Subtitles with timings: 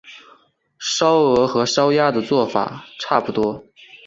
[0.79, 3.63] 烧鹅和烧鸭做法差不多。